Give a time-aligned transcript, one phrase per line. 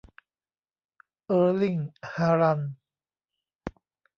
[1.25, 1.75] เออร์ลิ่ง
[2.13, 2.73] ฮาลันด์